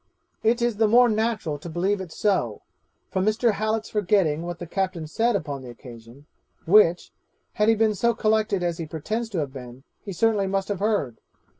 [0.41, 2.63] 'It is the more natural to believe it is so,
[3.11, 3.51] from Mr.
[3.51, 6.25] Hallet's forgetting what the captain said upon the occasion,
[6.65, 7.11] which,
[7.53, 10.79] had he been so collected as he pretends to have been, he certainly must have
[10.79, 11.17] heard.